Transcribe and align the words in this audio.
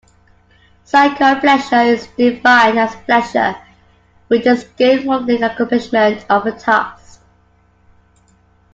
Psycho-pleasure 0.83 1.83
is 1.93 2.07
defined 2.17 2.79
as 2.79 2.95
pleasure 3.05 3.55
which 4.29 4.47
is 4.47 4.63
gained 4.75 5.03
from 5.05 5.27
the 5.27 5.35
accomplishment 5.39 6.25
of 6.27 6.43
a 6.47 6.51
task. 6.53 7.21